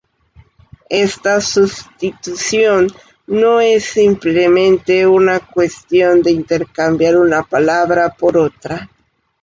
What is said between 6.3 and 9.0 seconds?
intercambiar una palabra por otra.